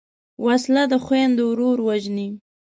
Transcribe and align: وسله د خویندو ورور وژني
وسله 0.45 0.83
د 0.91 0.93
خویندو 1.03 1.43
ورور 1.51 1.77
وژني 1.87 2.29